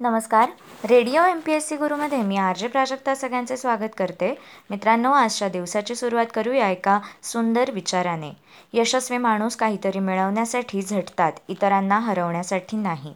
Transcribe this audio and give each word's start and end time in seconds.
नमस्कार. 0.00 0.50
Radio 0.88 1.22
M 1.24 1.38
P 1.40 1.52
S 1.52 1.68
C 1.68 1.76
गुरुमध्ये 1.76 2.22
मी 2.22 2.36
R 2.36 2.56
J 2.56 2.66
Prajakta 2.66 3.14
सगळ्यांचे 3.14 3.56
स्वागत 3.56 3.94
करते. 3.98 4.38
मित्रांनो 4.70 5.12
आजच्या 5.12 5.48
दिवसाची 5.48 5.94
सुरुवात 5.94 6.26
करूया 6.34 6.68
एका 6.68 6.98
सुंदर 7.22 7.70
विचाराने. 7.70 8.30
यशस्वी 8.72 9.18
माणूस 9.18 9.56
काहीतरी 9.56 9.98
मिळवण्यासाठी 9.98 10.82
झटतात 10.82 11.32
इतरांना 11.48 11.98
हरवण्यासाठी 11.98 12.76
नाही. 12.76 13.12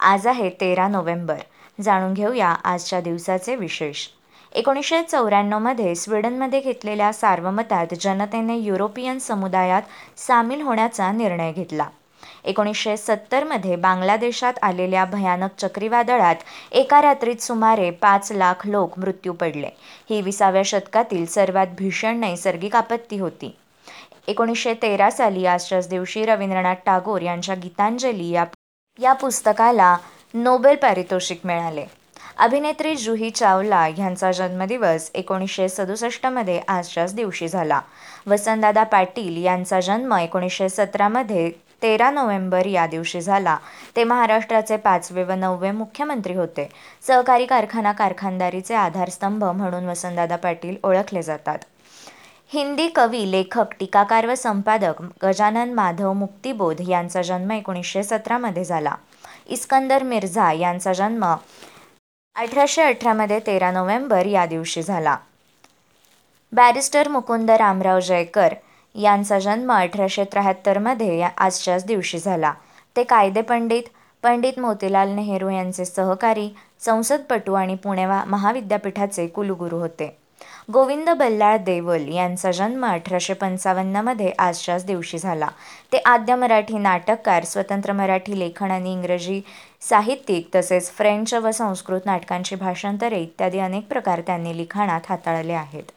आज 0.00 0.26
आहे 0.26 0.50
तेरा 0.50 0.88
नोव्हेंबर. 0.88 1.38
जाणून 1.80 2.14
घेऊया 2.14 2.48
आजच्या 2.48 3.00
दिवसाचे 3.00 3.56
विशेष. 3.56 4.06
एकोणीसशे 4.52 5.02
चौऱ्याण्णवमध्ये 5.02 5.94
स्वीडनमध्ये 5.94 6.60
घेतलेल्या 6.60 7.12
सार्वमतात 7.12 7.94
जनतेने 8.00 8.56
युरोपियन 8.56 9.18
समुदायात 9.18 9.82
सामील 10.18 10.62
होण्याचा 10.62 11.12
निर्णय 11.12 11.52
घेतला. 11.52 11.88
एकोणीसशे 12.44 12.96
सत्तरमध्ये 12.96 13.76
बांगलादेशात 13.76 14.52
आलेल्या 14.62 15.04
भयानक 15.04 15.50
चक्रीवादळात 15.58 16.36
एका 16.72 17.02
रात्रीत 17.02 17.42
सुमारे 17.42 17.90
पाच 17.90 18.32
लाख 18.32 18.66
लोक 18.66 18.98
मृत्यू 18.98 19.32
पडले. 19.32 19.68
ही 20.10 20.20
विसाव्या 20.20 20.62
शतकातील 20.64 21.26
सर्वात 21.26 21.66
भीषण 21.78 22.16
नैसर्गिक 22.16 22.76
आपत्ती 22.76 23.18
होती. 23.18 23.56
एकोणीसशे 24.26 24.74
तेरा 24.74 25.10
साली 25.10 25.46
आजच्याच 25.46 25.88
दिवशी 25.88 26.24
रवींद्रनाथ 26.26 26.74
टागोर 26.86 27.22
यांच्या 27.22 27.54
गीतांजली 27.54 28.30
या 28.30 28.44
या 29.00 29.12
पुस्तकाला 29.12 29.96
नोबेल 30.34 30.76
पारितोषिक 30.76 31.40
मिळाले. 31.44 31.84
अभिनेत्री 32.38 32.96
जुही 32.96 33.30
चावला 33.30 33.88
यांचा 33.88 34.32
जन्मदिवस 34.32 35.10
एकोणीसशे 35.14 35.68
सदुसष्टमध्ये 35.68 36.60
आजच्याच 36.68 37.14
दिवशी 37.14 37.48
झाला. 37.48 37.80
वसंतदादा 38.26 38.82
पाटील 38.82 39.44
यांचा 39.44 39.80
जन्म 39.80 40.14
एकोणीसशे 40.14 40.68
सतरामध्ये 40.68 41.50
तेरा 41.84 42.10
नोव्हेंबर 42.10 42.66
या 42.66 42.86
दिवशी 42.86 43.20
झाला. 43.20 43.56
ते 43.96 44.04
महाराष्ट्राचे 44.04 44.76
पाचवे 44.76 45.24
व 45.24 45.32
नववे 45.32 45.70
मुख्यमंत्री 45.70 46.34
होते. 46.34 46.68
सहकारी 47.06 47.46
कारखाना 47.46 47.92
कारखानदारीचे 47.92 48.74
आधारस्तंभ 48.74 49.44
म्हणून 49.44 49.86
वसंतदादा 49.86 50.36
पाटील 50.36 50.76
ओळखले 50.84 51.22
जातात. 51.22 51.58
हिंदी 52.52 52.88
कवी 52.88 53.30
लेखक 53.30 53.64
टीकाकार 53.80 54.26
व 54.26 54.34
संपादक 54.34 55.02
गजानन 55.24 55.72
माधव 55.74 56.12
मुक्तिबोध 56.12 56.80
यांचा 56.88 57.22
जन्म 57.22 57.50
एकोणीसशे 57.50 58.02
सतरामध्ये 58.02 58.64
झाला. 58.64 58.94
इस्कंदर 59.46 60.02
मिर्झा 60.02 60.52
यांचा 60.52 60.92
जन्म 60.92 61.34
अठराशे 62.34 62.82
अठरामध्ये 62.82 63.40
तेरा 63.46 63.70
नोव्हेंबर 63.70 64.26
या 64.26 64.46
दिवशी 64.46 64.82
झाला. 64.82 65.16
बॅरिस्टर 66.52 67.08
मुकुंद 67.08 67.50
रामराव 67.50 68.00
जयकर 68.00 68.54
यांचा 68.94 69.38
जन्म 69.38 69.72
अठराशे 69.72 70.24
त्र्याहत्तरमध्ये 70.24 71.22
आजच्याच 71.22 71.84
दिवशी 71.86 72.18
झाला. 72.18 72.52
ते 72.96 73.02
कायदेपंडित 73.02 73.82
पंडित 74.22 74.58
मोतीलाल 74.58 75.08
नेहरू 75.08 75.48
यांचे 75.50 75.84
सहकारी 75.84 76.48
संसदपटू 76.80 77.54
आणि 77.54 77.74
पुणे 77.74 78.06
महाविद्यापीठाचे 78.06 79.26
कुलगुरू 79.26 79.78
होते. 79.78 80.14
गोविंद 80.72 81.10
बल्लाळ 81.10 81.56
देवल 81.56 82.06
यांचा 82.08 82.50
जन्म 82.52 82.84
अठराशे 82.86 83.34
पंचावन्नमध्ये 83.34 84.30
आजच्याच 84.38 84.84
दिवशी 84.86 85.18
झाला. 85.18 85.48
ते 85.92 85.98
आद्य 86.06 86.34
मराठी 86.34 86.78
नाटककार 86.78 87.44
स्वतंत्र 87.44 87.92
मराठी 87.92 88.38
लेखन 88.38 88.70
आणि 88.70 88.92
इंग्रजी 88.92 89.40
साहित्यिक 89.88 90.48
तसेच 90.54 90.90
फ्रेंच 90.90 91.34
व 91.34 91.50
संस्कृत 91.50 92.06
नाटकांची 92.06 92.56
भाषांतरे 92.56 93.20
इत्यादी 93.22 93.58
अनेक 93.58 93.86
प्रकार 93.88 94.20
त्यांनी 94.20 94.56
लिखाणात 94.56 95.00
हाताळले 95.08 95.52
आहेत. 95.52 95.90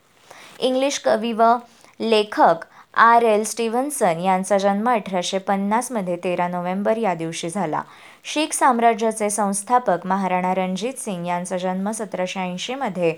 इंग्लिश 0.60 1.00
कवी 1.00 1.32
व 1.32 1.54
लेखक 2.00 2.66
आर 3.00 3.24
एल 3.24 3.44
स्टीव्हन्सन 3.44 4.20
यांचा 4.20 4.58
जन्म 4.58 4.90
अठराशे 4.90 5.38
पन्नासमध्ये 5.38 6.16
तेरा 6.24 6.48
नोव्हेंबर 6.48 6.98
या 6.98 7.14
दिवशी 7.14 7.50
झाला. 7.50 7.82
शीख 8.24 8.54
साम्राज्याचे 8.54 9.30
संस्थापक 9.30 10.06
महाराणा 10.06 10.54
रणजित 10.54 11.00
सिंग 11.00 11.28
यांचा 11.28 11.58
जन्म 11.58 11.92
सतराशे 11.92 12.40
ऐंशीमध्ये 12.40 13.14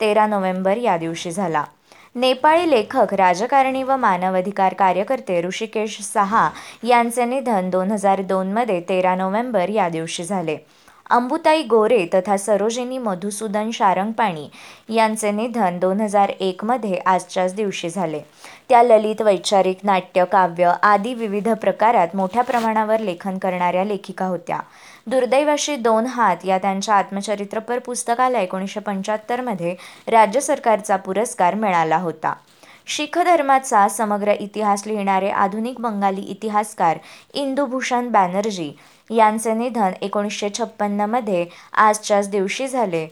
तेरा 0.00 0.26
नोव्हेंबर 0.26 0.76
या 0.76 0.96
दिवशी 0.96 1.30
झाला. 1.30 1.64
नेपाळी 2.14 2.70
लेखक 2.70 3.14
राजकारणी 3.14 3.82
व 3.82 3.96
मानवाधिकार 3.96 4.74
कार्यकर्ते 4.74 5.42
ऋषिकेश 5.42 6.00
सहा 6.02 6.48
यांचे 6.82 7.24
निधन 7.24 7.70
दोन 7.70 7.90
हजार 7.90 8.22
दोनमध्ये 8.22 8.80
तेरा 8.88 9.14
नोव्हेंबर 9.14 9.68
या 9.68 9.88
दिवशी 9.88 10.24
झाले. 10.24 10.56
अंबुताई 11.10 11.62
गोरे 11.62 12.04
तथा 12.14 12.36
सरोजिनी 12.36 12.98
मधुसूदन 12.98 13.70
शारंगपाणी 13.70 14.48
यांचे 14.94 15.30
निधन 15.30 15.78
दोन 15.78 16.00
हजार 16.00 16.28
एकमध्ये 16.28 16.96
आजच्याच 17.06 17.54
दिवशी 17.54 17.90
झाले. 17.90 18.20
त्या 18.68 18.82
ललित 18.82 19.22
वैचारिक 19.22 19.78
नाट्य 19.82 20.24
काव्य 20.24 20.72
आदी 20.82 21.14
विविध 21.14 21.48
प्रकारात 21.48 22.16
मोठ्या 22.16 22.42
प्रमाणावर 22.42 23.00
लेखन 23.00 23.38
करणाऱ्या 23.38 23.84
लेखिका 23.84 24.24
होत्या. 24.24 24.58
दुर्दैवाशी 25.06 25.76
दोन 25.76 26.06
हात 26.06 26.44
या 26.44 26.58
त्यांच्या 26.58 26.94
आत्मचरित्रपर 26.94 27.78
पुस्तकाला 27.78 28.40
एकोणीसशे 28.40 28.80
पंच्याहत्तरमध्ये 28.80 29.74
राज्य 30.08 30.40
सरकारचा 30.40 30.96
पुरस्कार 30.96 31.54
मिळाला 31.54 31.96
होता. 31.96 32.34
शीख 32.86 33.18
धर्माचा 33.18 33.88
समग्र 33.88 34.32
इतिहास 34.40 34.86
लिहिणारे 34.86 35.30
आधुनिक 35.30 35.80
बंगाली 35.80 36.20
इतिहासकार 36.20 36.98
इंदुभूषण 37.34 38.08
बॅनर्जी 38.08 38.72
यांचे 39.10 39.54
निधन 39.54 39.92
एकोणीसशे 40.00 40.48
छप्पन्नमध्ये 40.58 41.46
आजच्याच 41.72 42.30
दिवशी 42.30 42.68
झाले. 42.68 43.06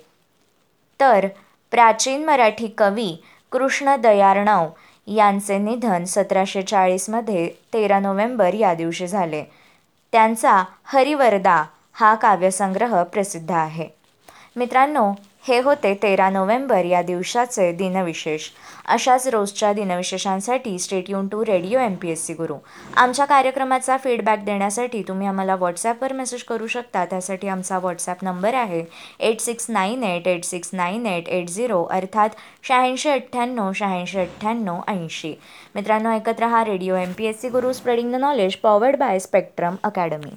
तर 1.00 1.26
प्राचीन 1.70 2.24
मराठी 2.24 2.68
कवी 2.78 3.16
कृष्ण 3.52 3.96
दयार्णव 3.96 4.68
यांचे 5.06 5.58
निधन 5.58 6.04
सतराशे 6.04 6.62
चाळीसमध्ये 6.62 7.48
तेरा 7.72 7.98
नोव्हेंबर 7.98 8.54
या 8.54 8.74
दिवशी 8.74 9.06
झाले. 9.06 9.44
त्यांचा 10.12 10.64
हरिवरदा 10.84 11.64
हा 11.92 12.14
काव्यसंग्रह 12.14 13.02
प्रसिद्ध 13.02 13.50
आहे. 13.50 13.88
मित्रांनो 14.56 15.12
हे 15.44 15.58
होते 15.60 15.92
तेरा 15.94 16.28
नोव्हेंबर 16.30 16.84
या 16.84 17.00
दिवसाचे 17.02 17.70
दिनविशेष. 17.72 18.48
अशाच 18.88 19.26
रोजच्या 19.28 19.72
दिनविशेषांसाठी 19.72 20.78
stay 20.78 21.10
युन 21.10 21.26
to 21.28 21.44
radio 21.46 21.78
M 21.78 21.94
P 21.94 22.10
S 22.10 22.24
C 22.26 22.34
Guru. 22.34 22.54
आमच्या 22.96 23.24
कार्यक्रमाचा 23.24 23.96
फीडबॅक 23.96 24.44
देण्यासाठी 24.44 25.02
तुम्ही 25.08 25.26
आम्हाला 25.26 25.56
व्हॉट्सॲपवर 25.56 26.12
मेसेज 26.12 26.42
करू 26.42 26.66
शकता. 26.66 27.04
त्यासाठी 27.04 27.48
आमचा 27.48 27.78
व्हॉट्सॲप 27.78 28.24
नंबर 28.24 28.54
आहे 28.54 28.82
eight 29.20 29.40
six 29.40 29.70
nine 29.70 30.04
eight 30.04 30.28
eight 30.28 30.44
six 30.44 30.70
nine 30.72 31.06
eight 31.06 31.28
eight 31.28 31.50
zero 31.50 31.82
अर्थात 31.90 32.30
शहाऐंशी 32.62 33.10
अठ्ठ्याण्णव 33.10 33.70
शहाऐंशी 33.74 34.18
अठ्ठ्याण्णव 34.20 34.80
ऐंशी. 34.88 35.34
मित्रांनो 35.74 36.10
ऐकत 36.10 36.40
रहा 36.40 36.64
radio 36.64 36.96
M 36.96 37.12
P 37.12 37.26
S 37.26 37.40
C 37.40 37.48
Guru 37.48 37.72
spreading 37.72 38.12
the 38.12 38.20
knowledge 38.20 38.56
powered 38.56 38.96
by 38.96 39.18
Spectrum 39.18 39.76
Academy 39.82 40.34